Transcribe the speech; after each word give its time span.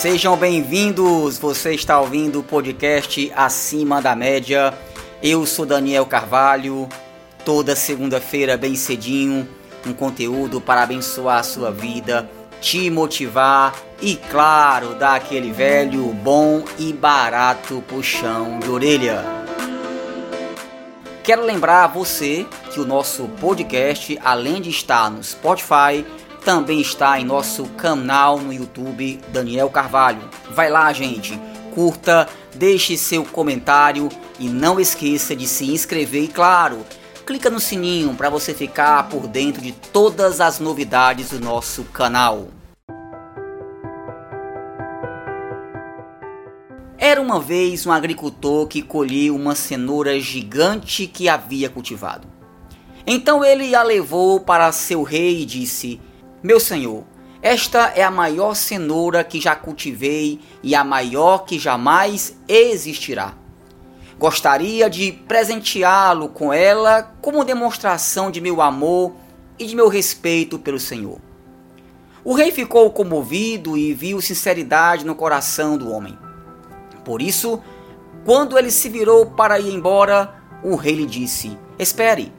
Sejam 0.00 0.34
bem-vindos. 0.34 1.36
Você 1.36 1.74
está 1.74 2.00
ouvindo 2.00 2.40
o 2.40 2.42
podcast 2.42 3.30
Acima 3.36 4.00
da 4.00 4.16
Média. 4.16 4.72
Eu 5.22 5.44
sou 5.44 5.66
Daniel 5.66 6.06
Carvalho. 6.06 6.88
Toda 7.44 7.76
segunda-feira, 7.76 8.56
bem 8.56 8.74
cedinho, 8.76 9.46
um 9.86 9.92
conteúdo 9.92 10.58
para 10.58 10.84
abençoar 10.84 11.40
a 11.40 11.42
sua 11.42 11.70
vida, 11.70 12.30
te 12.62 12.88
motivar 12.88 13.74
e, 14.00 14.16
claro, 14.16 14.94
dar 14.94 15.16
aquele 15.16 15.52
velho, 15.52 16.06
bom 16.14 16.64
e 16.78 16.94
barato 16.94 17.84
puxão 17.86 18.58
de 18.58 18.70
orelha. 18.70 19.22
Quero 21.22 21.44
lembrar 21.44 21.84
a 21.84 21.88
você 21.88 22.46
que 22.72 22.80
o 22.80 22.86
nosso 22.86 23.28
podcast, 23.38 24.18
além 24.24 24.62
de 24.62 24.70
estar 24.70 25.10
no 25.10 25.22
Spotify, 25.22 26.06
também 26.44 26.80
está 26.80 27.20
em 27.20 27.24
nosso 27.24 27.64
canal 27.76 28.38
no 28.38 28.52
YouTube 28.52 29.20
Daniel 29.32 29.68
Carvalho. 29.70 30.28
Vai 30.50 30.70
lá, 30.70 30.92
gente, 30.92 31.38
curta, 31.74 32.28
deixe 32.54 32.96
seu 32.96 33.24
comentário 33.24 34.08
e 34.38 34.48
não 34.48 34.80
esqueça 34.80 35.36
de 35.36 35.46
se 35.46 35.70
inscrever 35.70 36.24
e, 36.24 36.28
claro, 36.28 36.84
clica 37.26 37.50
no 37.50 37.60
sininho 37.60 38.14
para 38.14 38.30
você 38.30 38.52
ficar 38.52 39.08
por 39.08 39.26
dentro 39.26 39.62
de 39.62 39.72
todas 39.72 40.40
as 40.40 40.58
novidades 40.58 41.30
do 41.30 41.40
nosso 41.40 41.84
canal. 41.84 42.48
Era 46.98 47.20
uma 47.20 47.40
vez 47.40 47.86
um 47.86 47.92
agricultor 47.92 48.66
que 48.66 48.82
colheu 48.82 49.34
uma 49.34 49.54
cenoura 49.54 50.20
gigante 50.20 51.06
que 51.06 51.28
havia 51.28 51.70
cultivado. 51.70 52.28
Então 53.06 53.44
ele 53.44 53.74
a 53.74 53.82
levou 53.82 54.40
para 54.40 54.70
seu 54.70 55.02
rei 55.02 55.42
e 55.42 55.46
disse: 55.46 56.00
Meu 56.42 56.58
senhor, 56.58 57.04
esta 57.42 57.92
é 57.94 58.02
a 58.02 58.10
maior 58.10 58.54
cenoura 58.54 59.22
que 59.22 59.38
já 59.38 59.54
cultivei 59.54 60.40
e 60.62 60.74
a 60.74 60.82
maior 60.82 61.44
que 61.44 61.58
jamais 61.58 62.34
existirá. 62.48 63.34
Gostaria 64.18 64.88
de 64.88 65.12
presenteá-lo 65.12 66.30
com 66.30 66.50
ela 66.50 67.14
como 67.20 67.44
demonstração 67.44 68.30
de 68.30 68.40
meu 68.40 68.62
amor 68.62 69.12
e 69.58 69.66
de 69.66 69.76
meu 69.76 69.88
respeito 69.88 70.58
pelo 70.58 70.80
Senhor. 70.80 71.18
O 72.24 72.32
rei 72.32 72.50
ficou 72.50 72.90
comovido 72.90 73.76
e 73.76 73.92
viu 73.92 74.18
sinceridade 74.22 75.04
no 75.04 75.14
coração 75.14 75.76
do 75.76 75.90
homem. 75.90 76.18
Por 77.04 77.20
isso, 77.20 77.62
quando 78.24 78.58
ele 78.58 78.70
se 78.70 78.88
virou 78.88 79.26
para 79.26 79.60
ir 79.60 79.74
embora, 79.74 80.34
o 80.62 80.74
rei 80.74 80.94
lhe 80.94 81.06
disse: 81.06 81.58
Espere, 81.78 82.32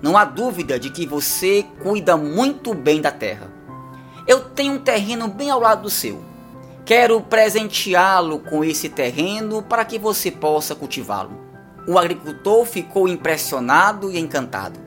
não 0.00 0.16
há 0.16 0.24
dúvida 0.24 0.78
de 0.78 0.90
que 0.90 1.06
você 1.06 1.64
cuida 1.82 2.16
muito 2.16 2.74
bem 2.74 3.00
da 3.00 3.10
terra. 3.10 3.50
Eu 4.26 4.40
tenho 4.40 4.74
um 4.74 4.78
terreno 4.78 5.26
bem 5.28 5.50
ao 5.50 5.60
lado 5.60 5.82
do 5.82 5.90
seu. 5.90 6.22
Quero 6.84 7.20
presenteá-lo 7.20 8.38
com 8.38 8.64
esse 8.64 8.88
terreno 8.88 9.62
para 9.62 9.84
que 9.84 9.98
você 9.98 10.30
possa 10.30 10.74
cultivá-lo. 10.74 11.32
O 11.86 11.98
agricultor 11.98 12.64
ficou 12.64 13.08
impressionado 13.08 14.12
e 14.12 14.18
encantado, 14.18 14.78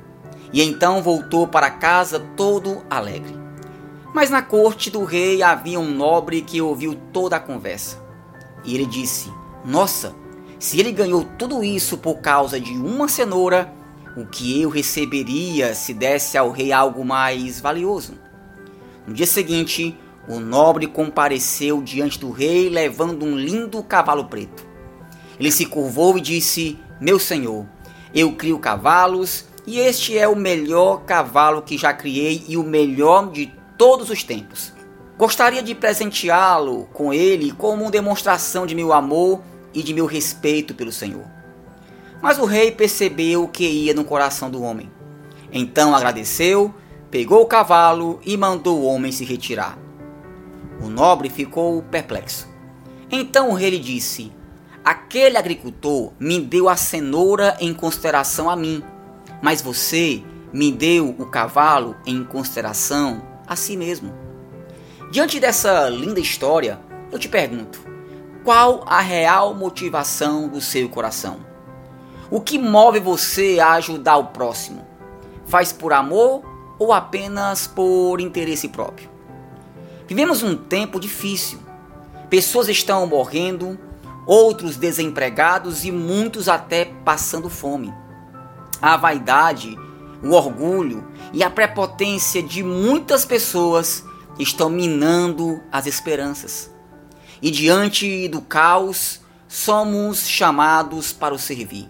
e 0.54 0.62
então 0.62 1.02
voltou 1.02 1.48
para 1.48 1.70
casa 1.70 2.20
todo 2.36 2.84
alegre. 2.90 3.36
Mas 4.14 4.30
na 4.30 4.42
corte 4.42 4.90
do 4.90 5.04
rei 5.04 5.42
havia 5.42 5.80
um 5.80 5.90
nobre 5.90 6.42
que 6.42 6.62
ouviu 6.62 6.96
toda 7.14 7.38
a 7.38 7.40
conversa. 7.40 7.98
E 8.64 8.76
ele 8.76 8.86
disse: 8.86 9.32
Nossa, 9.66 10.14
se 10.60 10.80
ele 10.80 10.92
ganhou 10.92 11.24
tudo 11.38 11.64
isso 11.64 11.98
por 11.98 12.20
causa 12.20 12.60
de 12.60 12.74
uma 12.74 13.08
cenoura, 13.08 13.74
o 14.16 14.26
que 14.26 14.62
eu 14.62 14.70
receberia 14.70 15.74
se 15.74 15.94
desse 15.94 16.38
ao 16.38 16.52
rei 16.52 16.72
algo 16.72 17.06
mais 17.06 17.60
valioso? 17.60 18.14
No 19.08 19.14
dia 19.14 19.26
seguinte, 19.26 19.98
o 20.28 20.40
nobre 20.40 20.88
compareceu 20.88 21.82
diante 21.82 22.20
do 22.20 22.30
rei 22.30 22.70
levando 22.70 23.26
um 23.26 23.38
lindo 23.38 23.82
cavalo 23.84 24.26
preto. 24.26 24.66
Ele 25.40 25.52
se 25.52 25.66
curvou 25.66 26.18
e 26.18 26.22
disse: 26.22 26.78
Meu 27.00 27.20
senhor, 27.20 27.66
eu 28.14 28.34
crio 28.34 28.60
cavalos 28.60 29.46
e 29.66 29.80
este 29.80 30.18
é 30.18 30.28
o 30.28 30.36
melhor 30.36 31.04
cavalo 31.04 31.62
que 31.62 31.78
já 31.78 31.94
criei 31.94 32.44
e 32.48 32.58
o 32.58 32.64
melhor 32.64 33.32
de 33.32 33.54
todos 33.78 34.10
os 34.10 34.24
tempos. 34.24 34.74
Gostaria 35.18 35.62
de 35.62 35.76
presenteá-lo 35.76 36.86
com 36.94 37.14
ele 37.14 37.52
como 37.52 37.92
demonstração 37.92 38.66
de 38.66 38.76
meu 38.76 38.92
amor 38.92 39.42
e 39.74 39.84
de 39.84 39.94
meu 39.94 40.06
respeito 40.06 40.74
pelo 40.74 40.92
Senhor. 40.92 41.41
Mas 42.22 42.38
o 42.38 42.46
rei 42.46 42.72
percebeu 42.72 43.44
o 43.44 43.48
que 43.48 43.68
ia 43.68 43.94
no 43.94 44.06
coração 44.06 44.50
do 44.50 44.62
homem. 44.62 44.92
Então 45.52 45.96
agradeceu, 45.96 46.74
pegou 47.10 47.42
o 47.42 47.46
cavalo 47.46 48.20
e 48.24 48.38
mandou 48.38 48.80
o 48.80 48.86
homem 48.86 49.12
se 49.12 49.26
retirar. 49.26 49.78
O 50.82 50.88
nobre 50.88 51.30
ficou 51.30 51.82
perplexo. 51.84 52.48
Então 53.12 53.50
o 53.50 53.54
rei 53.54 53.72
lhe 53.72 53.80
disse: 53.80 54.32
Aquele 54.84 55.38
agricultor 55.38 56.12
me 56.20 56.40
deu 56.40 56.70
a 56.70 56.76
cenoura 56.76 57.58
em 57.60 57.74
consideração 57.74 58.50
a 58.50 58.56
mim, 58.56 58.84
mas 59.42 59.62
você 59.62 60.24
me 60.54 60.72
deu 60.72 61.10
o 61.10 61.26
cavalo 61.26 61.96
em 62.06 62.24
consideração 62.24 63.22
a 63.48 63.56
si 63.56 63.76
mesmo. 63.76 64.14
Diante 65.12 65.40
dessa 65.40 65.90
linda 65.90 66.20
história, 66.20 66.80
eu 67.12 67.20
te 67.20 67.28
pergunto: 67.28 67.82
qual 68.44 68.84
a 68.88 69.02
real 69.02 69.54
motivação 69.54 70.48
do 70.48 70.62
seu 70.62 70.88
coração? 70.88 71.51
O 72.32 72.40
que 72.40 72.58
move 72.58 72.98
você 73.02 73.60
a 73.60 73.74
ajudar 73.74 74.16
o 74.16 74.28
próximo? 74.28 74.88
Faz 75.46 75.74
por 75.74 75.92
amor 75.92 76.42
ou 76.80 76.94
apenas 76.94 77.68
por 77.68 78.22
interesse 78.22 78.70
próprio? 78.70 79.10
Vivemos 80.08 80.42
um 80.42 80.56
tempo 80.56 80.98
difícil. 80.98 81.60
Pessoas 82.30 82.70
estão 82.70 83.06
morrendo, 83.06 83.78
outros 84.26 84.78
desempregados 84.78 85.84
e 85.84 85.92
muitos 85.92 86.48
até 86.48 86.86
passando 86.86 87.50
fome. 87.50 87.94
A 88.82 88.96
vaidade, 88.96 89.78
o 90.24 90.32
orgulho 90.32 91.06
e 91.34 91.44
a 91.44 91.50
prepotência 91.50 92.42
de 92.42 92.64
muitas 92.64 93.26
pessoas 93.26 94.06
estão 94.40 94.70
minando 94.70 95.62
as 95.70 95.86
esperanças. 95.86 96.72
E 97.42 97.52
diante 97.52 98.30
do 98.30 98.42
caos, 98.42 99.20
somos 99.50 100.26
chamados 100.30 101.12
para 101.12 101.34
o 101.34 101.38
servir. 101.38 101.90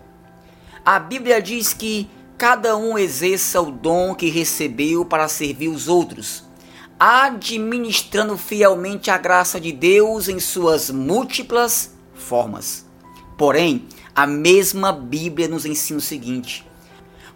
A 0.84 0.98
Bíblia 0.98 1.40
diz 1.40 1.74
que 1.74 2.10
cada 2.40 2.76
um 2.76 2.98
exerça 2.98 3.62
o 3.62 3.72
dom 3.72 4.16
que 4.16 4.32
recebeu 4.32 5.06
para 5.06 5.28
servir 5.28 5.68
os 5.68 5.88
outros, 5.88 6.44
administrando 7.00 8.36
fielmente 8.36 9.12
a 9.12 9.18
graça 9.20 9.62
de 9.62 9.72
Deus 9.72 10.28
em 10.28 10.40
suas 10.40 10.90
múltiplas 10.90 11.94
formas. 12.16 12.84
Porém, 13.38 13.86
a 14.16 14.26
mesma 14.26 14.92
Bíblia 14.92 15.48
nos 15.48 15.68
ensina 15.68 16.00
o 16.00 16.02
seguinte: 16.02 16.66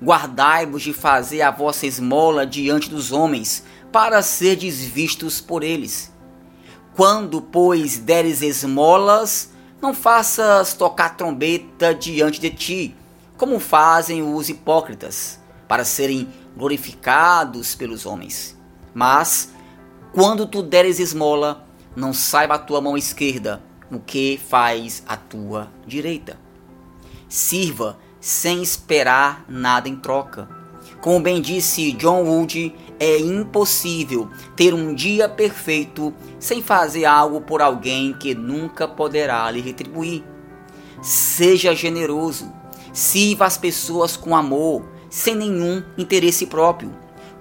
Guardai-vos 0.01 0.81
de 0.81 0.91
fazer 0.91 1.44
a 1.44 1.51
vossa 1.51 1.85
esmola 1.85 2.47
diante 2.47 2.89
dos 2.89 3.11
homens, 3.11 3.63
para 3.91 4.23
serdes 4.23 4.81
vistos 4.81 5.39
por 5.39 5.63
eles. 5.63 6.11
Quando, 6.95 7.44
pois, 7.44 8.00
deres 8.00 8.41
esmolas, 8.41 9.51
não 9.79 9.94
faças 9.94 10.73
tocar 10.73 11.16
trombeta 11.16 11.94
diante 11.94 12.41
de 12.41 12.50
ti, 12.50 12.95
como 13.38 13.59
fazem 13.59 14.22
os 14.22 14.50
hipócritas, 14.50 15.40
para 15.68 15.84
serem 15.84 16.28
glorificados 16.56 17.75
pelos 17.75 18.06
homens. 18.06 18.57
Mas, 18.94 19.51
quando 20.13 20.46
tu 20.46 20.62
deres 20.62 21.00
esmola, 21.00 21.68
não 21.96 22.13
saiba 22.13 22.56
a 22.56 22.59
tua 22.59 22.79
mão 22.79 22.97
esquerda 22.97 23.62
o 23.91 24.00
que 24.00 24.40
faz 24.47 25.03
a 25.07 25.16
tua 25.16 25.69
direita. 25.85 26.40
Sirva 27.28 27.97
sem 28.19 28.62
esperar 28.62 29.46
nada 29.47 29.88
em 29.88 29.96
troca. 29.96 30.50
Como 31.02 31.19
bem 31.19 31.41
disse 31.41 31.91
John 31.91 32.23
Wood, 32.23 32.73
é 33.00 33.19
impossível 33.19 34.29
ter 34.55 34.73
um 34.73 34.93
dia 34.93 35.28
perfeito 35.29 36.14
sem 36.40 36.64
fazer 36.64 37.05
algo 37.05 37.41
por 37.41 37.61
alguém 37.61 38.14
que 38.14 38.34
nunca 38.34 38.88
poderá 38.88 39.49
lhe 39.52 39.61
retribuir. 39.61 40.23
Seja 41.02 41.76
generoso, 41.76 42.52
sirva 42.95 43.45
as 43.45 43.57
pessoas 43.57 44.15
com 44.15 44.35
amor, 44.35 44.83
sem 45.09 45.35
nenhum 45.35 45.83
interesse 45.97 46.47
próprio. 46.47 46.91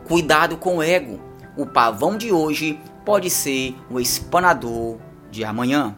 Cuidado 0.06 0.56
com 0.56 0.78
o 0.78 0.82
ego. 0.82 1.20
O 1.56 1.64
pavão 1.64 2.18
de 2.18 2.32
hoje 2.32 2.78
pode 3.06 3.30
ser 3.30 3.74
o 3.88 4.00
espanador 4.00 4.98
de 5.30 5.44
amanhã. 5.44 5.96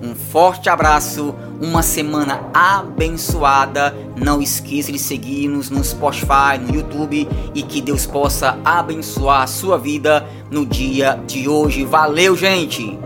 Um 0.00 0.14
forte 0.14 0.68
abraço, 0.68 1.34
uma 1.60 1.82
semana 1.82 2.48
abençoada. 2.52 3.94
Não 4.16 4.40
esqueça 4.40 4.92
de 4.92 4.98
seguir-nos 4.98 5.70
no 5.70 5.82
Spotify, 5.82 6.58
no 6.60 6.74
YouTube 6.74 7.26
e 7.54 7.62
que 7.62 7.80
Deus 7.80 8.06
possa 8.06 8.58
abençoar 8.64 9.42
a 9.42 9.46
sua 9.46 9.78
vida 9.78 10.26
no 10.50 10.64
dia 10.64 11.20
de 11.26 11.48
hoje. 11.48 11.84
Valeu, 11.84 12.36
gente! 12.36 12.98